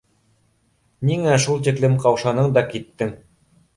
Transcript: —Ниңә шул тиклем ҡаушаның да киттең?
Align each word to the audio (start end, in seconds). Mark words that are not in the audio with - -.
—Ниңә 1.09 1.37
шул 1.45 1.61
тиклем 1.67 1.99
ҡаушаның 2.07 2.51
да 2.57 2.65
киттең? 2.73 3.15